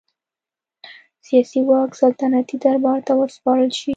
[1.25, 3.89] سیاسي واک سلطنتي دربار ته وسپارل شي.